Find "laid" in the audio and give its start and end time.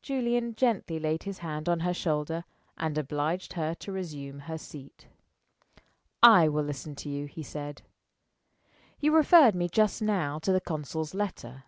0.98-1.24